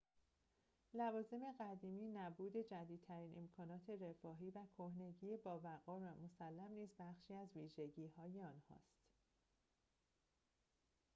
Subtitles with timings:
[0.93, 8.41] لوازم قدیمی نبود جدیدترین امکانات رفاهی و کهنگی باوقار و مسلم نیز بخشی از ویژگی‌های
[8.41, 8.95] آنهاست